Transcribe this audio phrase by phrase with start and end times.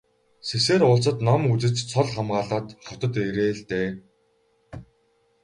[0.47, 3.89] Сэсээр улсад ном үзэж цол хамгаалаад хотод ирээ л дээ.